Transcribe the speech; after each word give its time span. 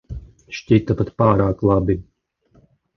Šķita 0.59 0.97
pat 1.03 1.13
pārāk 1.23 1.63
labi. 1.73 2.01